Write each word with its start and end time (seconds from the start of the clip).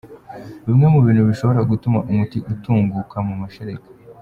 Bimwe 0.65 0.87
mu 0.93 0.99
bintu 1.05 1.21
bishobora 1.29 1.61
gutuma 1.71 1.99
umuti 2.11 2.37
utunguka 2.53 3.17
mu 3.27 3.33
mashereka. 3.41 3.87